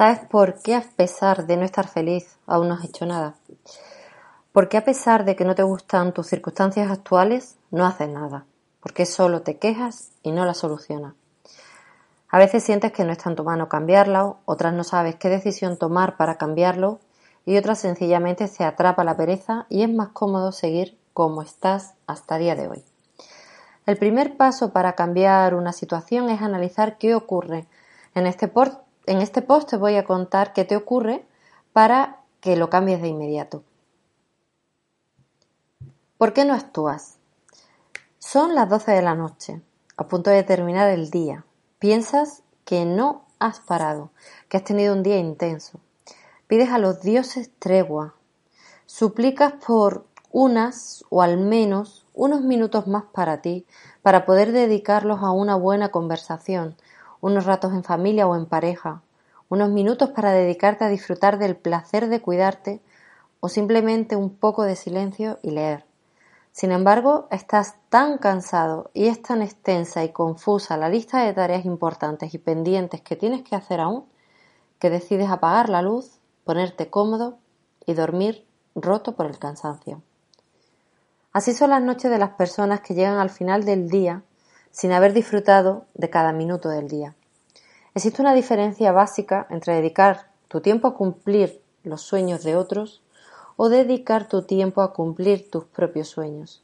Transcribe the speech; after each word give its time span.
¿Sabes 0.00 0.20
por 0.30 0.62
qué 0.62 0.76
a 0.76 0.82
pesar 0.96 1.46
de 1.46 1.58
no 1.58 1.66
estar 1.66 1.86
feliz 1.86 2.38
aún 2.46 2.68
no 2.68 2.74
has 2.74 2.84
hecho 2.86 3.04
nada? 3.04 3.34
Porque 4.50 4.78
a 4.78 4.84
pesar 4.86 5.26
de 5.26 5.36
que 5.36 5.44
no 5.44 5.54
te 5.54 5.62
gustan 5.62 6.14
tus 6.14 6.26
circunstancias 6.26 6.90
actuales, 6.90 7.58
no 7.70 7.84
haces 7.84 8.08
nada. 8.08 8.46
Porque 8.80 9.04
solo 9.04 9.42
te 9.42 9.58
quejas 9.58 10.12
y 10.22 10.32
no 10.32 10.46
las 10.46 10.56
solucionas. 10.56 11.12
A 12.30 12.38
veces 12.38 12.64
sientes 12.64 12.92
que 12.92 13.04
no 13.04 13.12
está 13.12 13.28
en 13.28 13.36
tu 13.36 13.44
mano 13.44 13.68
cambiarlo, 13.68 14.38
otras 14.46 14.72
no 14.72 14.84
sabes 14.84 15.16
qué 15.16 15.28
decisión 15.28 15.76
tomar 15.76 16.16
para 16.16 16.38
cambiarlo 16.38 17.00
y 17.44 17.58
otras 17.58 17.78
sencillamente 17.80 18.48
se 18.48 18.64
atrapa 18.64 19.04
la 19.04 19.18
pereza 19.18 19.66
y 19.68 19.82
es 19.82 19.92
más 19.92 20.08
cómodo 20.14 20.50
seguir 20.52 20.98
como 21.12 21.42
estás 21.42 21.92
hasta 22.06 22.36
el 22.36 22.42
día 22.44 22.54
de 22.54 22.68
hoy. 22.68 22.84
El 23.84 23.98
primer 23.98 24.38
paso 24.38 24.72
para 24.72 24.94
cambiar 24.94 25.54
una 25.54 25.74
situación 25.74 26.30
es 26.30 26.40
analizar 26.40 26.96
qué 26.96 27.14
ocurre. 27.14 27.66
En 28.14 28.26
este, 28.26 28.48
en 29.10 29.20
este 29.20 29.42
post 29.42 29.68
te 29.68 29.76
voy 29.76 29.96
a 29.96 30.04
contar 30.04 30.52
qué 30.52 30.64
te 30.64 30.76
ocurre 30.76 31.26
para 31.72 32.20
que 32.40 32.54
lo 32.54 32.70
cambies 32.70 33.02
de 33.02 33.08
inmediato. 33.08 33.64
¿Por 36.16 36.32
qué 36.32 36.44
no 36.44 36.54
actúas? 36.54 37.18
Son 38.20 38.54
las 38.54 38.68
12 38.68 38.92
de 38.92 39.02
la 39.02 39.16
noche, 39.16 39.62
a 39.96 40.06
punto 40.06 40.30
de 40.30 40.44
terminar 40.44 40.88
el 40.90 41.10
día. 41.10 41.44
Piensas 41.80 42.44
que 42.64 42.84
no 42.84 43.24
has 43.40 43.58
parado, 43.58 44.12
que 44.48 44.58
has 44.58 44.64
tenido 44.64 44.94
un 44.94 45.02
día 45.02 45.18
intenso. 45.18 45.80
Pides 46.46 46.70
a 46.70 46.78
los 46.78 47.02
dioses 47.02 47.50
tregua. 47.58 48.14
Suplicas 48.86 49.54
por 49.66 50.06
unas 50.30 51.04
o 51.10 51.20
al 51.22 51.36
menos 51.36 52.06
unos 52.14 52.42
minutos 52.42 52.86
más 52.86 53.06
para 53.12 53.42
ti, 53.42 53.66
para 54.02 54.24
poder 54.24 54.52
dedicarlos 54.52 55.20
a 55.22 55.32
una 55.32 55.56
buena 55.56 55.88
conversación, 55.88 56.76
unos 57.20 57.44
ratos 57.44 57.72
en 57.72 57.84
familia 57.84 58.26
o 58.26 58.36
en 58.36 58.46
pareja, 58.46 59.02
unos 59.48 59.70
minutos 59.70 60.10
para 60.10 60.32
dedicarte 60.32 60.84
a 60.84 60.88
disfrutar 60.88 61.38
del 61.38 61.56
placer 61.56 62.08
de 62.08 62.20
cuidarte 62.20 62.80
o 63.40 63.48
simplemente 63.48 64.16
un 64.16 64.30
poco 64.30 64.62
de 64.64 64.76
silencio 64.76 65.38
y 65.42 65.50
leer. 65.50 65.84
Sin 66.52 66.72
embargo, 66.72 67.28
estás 67.30 67.76
tan 67.88 68.18
cansado 68.18 68.90
y 68.92 69.06
es 69.06 69.22
tan 69.22 69.42
extensa 69.42 70.04
y 70.04 70.10
confusa 70.10 70.76
la 70.76 70.88
lista 70.88 71.24
de 71.24 71.32
tareas 71.32 71.64
importantes 71.64 72.34
y 72.34 72.38
pendientes 72.38 73.00
que 73.00 73.16
tienes 73.16 73.42
que 73.42 73.56
hacer 73.56 73.80
aún, 73.80 74.04
que 74.78 74.90
decides 74.90 75.30
apagar 75.30 75.68
la 75.68 75.82
luz, 75.82 76.18
ponerte 76.44 76.90
cómodo 76.90 77.38
y 77.86 77.94
dormir 77.94 78.46
roto 78.74 79.14
por 79.14 79.26
el 79.26 79.38
cansancio. 79.38 80.02
Así 81.32 81.54
son 81.54 81.70
las 81.70 81.82
noches 81.82 82.10
de 82.10 82.18
las 82.18 82.30
personas 82.30 82.80
que 82.80 82.94
llegan 82.94 83.18
al 83.18 83.30
final 83.30 83.64
del 83.64 83.88
día 83.88 84.22
sin 84.70 84.92
haber 84.92 85.12
disfrutado 85.12 85.84
de 85.94 86.10
cada 86.10 86.32
minuto 86.32 86.68
del 86.68 86.88
día. 86.88 87.14
Existe 87.94 88.22
una 88.22 88.34
diferencia 88.34 88.92
básica 88.92 89.46
entre 89.50 89.74
dedicar 89.74 90.30
tu 90.48 90.60
tiempo 90.60 90.88
a 90.88 90.94
cumplir 90.94 91.60
los 91.82 92.02
sueños 92.02 92.44
de 92.44 92.56
otros 92.56 93.02
o 93.56 93.68
dedicar 93.68 94.28
tu 94.28 94.42
tiempo 94.42 94.82
a 94.82 94.92
cumplir 94.92 95.50
tus 95.50 95.64
propios 95.64 96.08
sueños. 96.08 96.62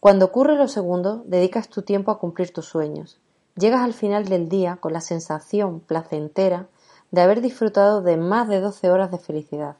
Cuando 0.00 0.26
ocurre 0.26 0.56
lo 0.56 0.68
segundo, 0.68 1.22
dedicas 1.26 1.68
tu 1.68 1.82
tiempo 1.82 2.10
a 2.10 2.18
cumplir 2.18 2.52
tus 2.52 2.66
sueños. 2.66 3.18
Llegas 3.56 3.82
al 3.82 3.94
final 3.94 4.26
del 4.26 4.48
día 4.48 4.76
con 4.76 4.92
la 4.92 5.00
sensación 5.00 5.80
placentera 5.80 6.66
de 7.10 7.20
haber 7.22 7.40
disfrutado 7.40 8.02
de 8.02 8.16
más 8.16 8.48
de 8.48 8.60
12 8.60 8.90
horas 8.90 9.10
de 9.10 9.18
felicidad. 9.18 9.76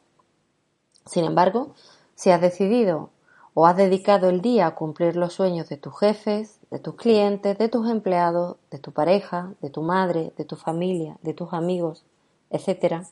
Sin 1.05 1.25
embargo, 1.25 1.75
si 2.15 2.31
has 2.31 2.41
decidido 2.41 3.11
o 3.59 3.67
has 3.67 3.75
dedicado 3.75 4.29
el 4.29 4.43
día 4.43 4.67
a 4.67 4.75
cumplir 4.75 5.17
los 5.17 5.33
sueños 5.33 5.67
de 5.71 5.79
tus 5.79 5.99
jefes, 5.99 6.61
de 6.71 6.79
tus 6.79 6.95
clientes, 6.95 7.57
de 7.57 7.71
tus 7.71 7.89
empleados, 7.89 8.59
de 8.71 8.79
tu 8.79 8.93
pareja, 8.93 9.55
de 9.63 9.71
tu 9.71 9.81
madre, 9.81 10.35
de 10.37 10.45
tu 10.45 10.57
familia, 10.57 11.17
de 11.23 11.33
tus 11.33 11.55
amigos, 11.55 12.05
etc., 12.51 13.05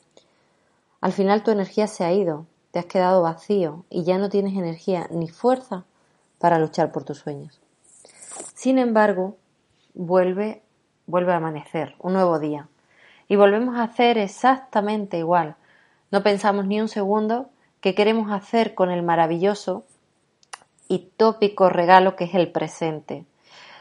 al 1.01 1.11
final 1.13 1.43
tu 1.43 1.49
energía 1.49 1.87
se 1.87 2.03
ha 2.03 2.13
ido 2.13 2.45
te 2.75 2.79
has 2.79 2.87
quedado 2.87 3.21
vacío 3.21 3.85
y 3.89 4.03
ya 4.03 4.17
no 4.17 4.27
tienes 4.27 4.53
energía 4.53 5.07
ni 5.09 5.29
fuerza 5.29 5.85
para 6.39 6.59
luchar 6.59 6.91
por 6.91 7.05
tus 7.05 7.19
sueños. 7.19 7.61
Sin 8.53 8.77
embargo, 8.79 9.37
vuelve, 9.93 10.61
vuelve 11.07 11.31
a 11.31 11.37
amanecer, 11.37 11.95
un 11.99 12.11
nuevo 12.11 12.37
día, 12.37 12.67
y 13.29 13.37
volvemos 13.37 13.77
a 13.77 13.83
hacer 13.83 14.17
exactamente 14.17 15.17
igual. 15.17 15.55
No 16.11 16.21
pensamos 16.21 16.65
ni 16.65 16.81
un 16.81 16.89
segundo 16.89 17.49
qué 17.79 17.95
queremos 17.95 18.29
hacer 18.29 18.75
con 18.75 18.91
el 18.91 19.03
maravilloso 19.03 19.85
y 20.87 21.11
tópico 21.17 21.69
regalo 21.69 22.15
que 22.15 22.25
es 22.25 22.35
el 22.35 22.51
presente. 22.51 23.25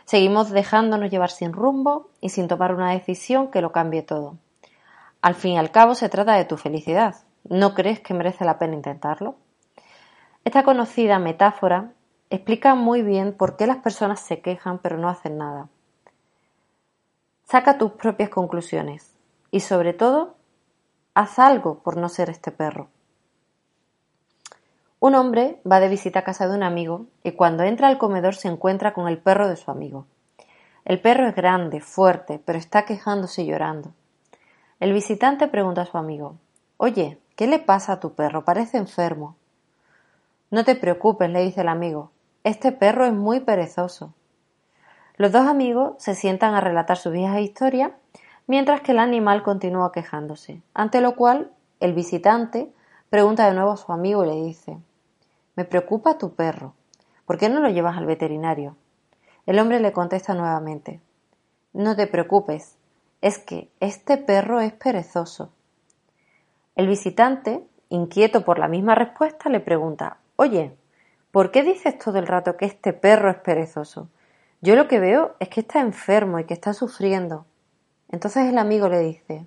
Seguimos 0.05 0.51
dejándonos 0.51 1.11
llevar 1.11 1.31
sin 1.31 1.53
rumbo 1.53 2.11
y 2.21 2.31
sin 2.31 2.49
tomar 2.49 2.75
una 2.75 2.93
decisión 2.93 3.51
que 3.51 3.63
lo 3.63 3.73
cambie 3.73 4.03
todo. 4.03 4.37
Al 5.23 5.35
fin 5.35 5.53
y 5.53 5.59
al 5.59 5.71
cabo 5.71 5.95
se 5.95 6.09
trata 6.09 6.35
de 6.35 6.45
tu 6.45 6.57
felicidad, 6.57 7.17
¿No 7.45 7.75
crees 7.75 8.01
que 8.01 8.15
merece 8.15 8.47
la 8.47 8.59
pena 8.59 8.75
intentarlo? 8.75 9.37
Esta 10.45 10.63
conocida 10.63 11.19
metáfora 11.19 11.93
explica 12.31 12.75
muy 12.75 13.03
bien 13.03 13.35
por 13.35 13.57
qué 13.57 13.67
las 13.67 13.79
personas 13.79 14.21
se 14.21 14.41
quejan 14.41 14.79
pero 14.79 14.97
no 14.97 15.11
hacen 15.11 15.37
nada. 15.37 15.69
Saca 17.45 17.77
tus 17.77 17.93
propias 17.93 18.31
conclusiones 18.31 19.15
y 19.51 19.61
sobre 19.61 19.93
todo, 19.93 20.37
haz 21.13 21.39
algo 21.39 21.81
por 21.81 21.99
no 21.99 22.09
ser 22.09 22.31
este 22.31 22.51
perro. 22.51 22.89
Un 25.05 25.15
hombre 25.17 25.61
va 25.71 25.81
de 25.81 25.91
visita 25.91 26.21
a 26.21 26.25
casa 26.25 26.49
de 26.49 26.55
un 26.57 26.63
amigo 26.63 27.05
y 27.23 27.33
cuando 27.33 27.63
entra 27.63 27.89
al 27.89 27.99
comedor 27.99 28.37
se 28.37 28.49
encuentra 28.49 28.95
con 28.95 29.07
el 29.07 29.19
perro 29.19 29.49
de 29.49 29.57
su 29.57 29.71
amigo. 29.71 30.07
El 30.87 30.99
perro 30.99 31.29
es 31.29 31.35
grande, 31.35 31.83
fuerte, 31.83 32.41
pero 32.43 32.59
está 32.59 32.87
quejándose 32.87 33.43
y 33.43 33.47
llorando. 33.49 33.93
El 34.81 34.95
visitante 34.95 35.47
pregunta 35.47 35.83
a 35.83 35.85
su 35.85 35.99
amigo 35.99 36.37
Oye, 36.79 37.19
¿Qué 37.37 37.47
le 37.47 37.59
pasa 37.59 37.93
a 37.93 38.01
tu 38.01 38.15
perro? 38.15 38.47
Parece 38.47 38.79
enfermo. 38.79 39.37
No 40.51 40.65
te 40.65 40.75
preocupes, 40.75 41.29
le 41.29 41.43
dice 41.43 41.61
el 41.61 41.69
amigo. 41.69 42.11
Este 42.43 42.73
perro 42.73 43.05
es 43.05 43.13
muy 43.13 43.41
perezoso. 43.41 44.15
Los 45.19 45.33
dos 45.33 45.47
amigos 45.47 45.97
se 45.99 46.15
sientan 46.15 46.55
a 46.55 46.63
relatar 46.63 46.97
su 46.97 47.11
vieja 47.11 47.43
historia 47.43 47.95
mientras 48.47 48.81
que 48.81 48.93
el 48.93 49.01
animal 49.01 49.43
continúa 49.43 49.93
quejándose, 49.93 50.63
ante 50.73 51.03
lo 51.03 51.15
cual 51.15 51.51
el 51.81 51.93
visitante 51.93 52.73
pregunta 53.11 53.47
de 53.47 53.53
nuevo 53.53 53.73
a 53.73 53.77
su 53.77 53.93
amigo 53.93 54.25
y 54.25 54.29
le 54.29 54.43
dice 54.47 54.79
Me 55.57 55.65
preocupa 55.65 56.19
tu 56.19 56.35
perro. 56.35 56.75
¿Por 57.27 57.39
qué 57.39 57.49
no 57.49 57.61
lo 57.61 57.69
llevas 57.69 57.97
al 57.97 58.07
veterinario? 58.07 58.77
El 59.47 59.59
hombre 59.59 59.79
le 59.81 59.93
contesta 59.93 60.35
nuevamente 60.35 61.01
No 61.73 61.95
te 61.95 62.07
preocupes, 62.07 62.77
es 63.21 63.39
que 63.39 63.71
este 63.81 64.17
perro 64.17 64.61
es 64.61 64.73
perezoso. 64.73 65.53
El 66.75 66.89
visitante, 66.89 67.65
inquieto 67.89 68.45
por 68.45 68.59
la 68.59 68.69
misma 68.69 68.95
respuesta, 68.95 69.49
le 69.49 69.61
pregunta 69.61 70.19
Oye, 70.37 70.77
¿por 71.31 71.53
qué 71.53 71.63
dices 71.63 71.99
todo 71.99 72.19
el 72.19 72.27
rato 72.27 72.57
que 72.57 72.67
este 72.67 72.93
perro 72.93 73.31
es 73.31 73.37
perezoso? 73.37 74.09
Yo 74.61 74.75
lo 74.75 74.89
que 74.89 74.99
veo 74.99 75.37
es 75.39 75.49
que 75.51 75.61
está 75.61 75.81
enfermo 75.81 76.39
y 76.39 76.45
que 76.45 76.55
está 76.55 76.73
sufriendo. 76.73 77.47
Entonces 78.11 78.47
el 78.47 78.59
amigo 78.59 78.89
le 78.89 78.99
dice 78.99 79.47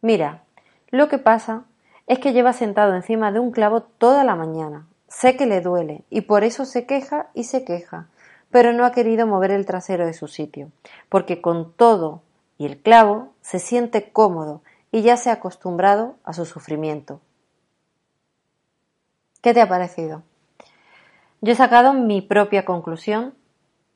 Mira, 0.00 0.42
lo 0.90 1.08
que 1.08 1.18
pasa 1.18 1.66
es 2.12 2.18
que 2.18 2.34
lleva 2.34 2.52
sentado 2.52 2.94
encima 2.94 3.32
de 3.32 3.38
un 3.38 3.52
clavo 3.52 3.80
toda 3.80 4.22
la 4.22 4.36
mañana. 4.36 4.86
Sé 5.08 5.34
que 5.34 5.46
le 5.46 5.62
duele 5.62 6.04
y 6.10 6.20
por 6.20 6.44
eso 6.44 6.66
se 6.66 6.84
queja 6.84 7.30
y 7.32 7.44
se 7.44 7.64
queja, 7.64 8.08
pero 8.50 8.74
no 8.74 8.84
ha 8.84 8.92
querido 8.92 9.26
mover 9.26 9.50
el 9.50 9.64
trasero 9.64 10.04
de 10.04 10.12
su 10.12 10.28
sitio, 10.28 10.70
porque 11.08 11.40
con 11.40 11.72
todo 11.72 12.20
y 12.58 12.66
el 12.66 12.78
clavo 12.82 13.32
se 13.40 13.58
siente 13.58 14.12
cómodo 14.12 14.60
y 14.90 15.00
ya 15.00 15.16
se 15.16 15.30
ha 15.30 15.34
acostumbrado 15.34 16.16
a 16.22 16.34
su 16.34 16.44
sufrimiento. 16.44 17.22
¿Qué 19.40 19.54
te 19.54 19.62
ha 19.62 19.68
parecido? 19.68 20.22
Yo 21.40 21.52
he 21.52 21.56
sacado 21.56 21.94
mi 21.94 22.20
propia 22.20 22.66
conclusión 22.66 23.32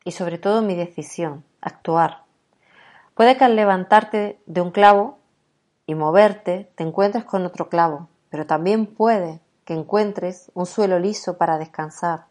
y 0.04 0.12
sobre 0.12 0.38
todo 0.38 0.62
mi 0.62 0.74
decisión, 0.74 1.44
actuar. 1.60 2.22
Puede 3.14 3.36
que 3.36 3.44
al 3.44 3.56
levantarte 3.56 4.40
de 4.46 4.62
un 4.62 4.70
clavo 4.70 5.18
y 5.86 5.94
moverte 5.94 6.70
te 6.74 6.84
encuentres 6.84 7.24
con 7.24 7.46
otro 7.46 7.68
clavo, 7.68 8.08
pero 8.30 8.46
también 8.46 8.86
puede 8.86 9.40
que 9.64 9.74
encuentres 9.74 10.50
un 10.54 10.66
suelo 10.66 10.98
liso 10.98 11.38
para 11.38 11.58
descansar, 11.58 12.26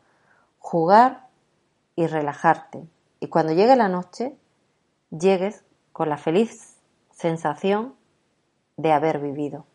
jugar 0.60 1.28
y 1.96 2.07
relajarte. 2.07 2.84
Y 3.19 3.28
cuando 3.28 3.54
llegue 3.54 3.75
la 3.75 3.90
noche, 3.90 4.36
llegues 5.10 5.63
con 5.92 6.10
la 6.10 6.18
feliz 6.18 6.78
sensación 7.12 7.96
de 8.78 8.92
haber 8.92 9.19
vivido. 9.19 9.66